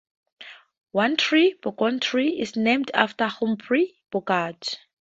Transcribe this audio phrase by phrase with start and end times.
[0.93, 4.79] One tree, Bogey's Tree, is named after Humphrey Bogart.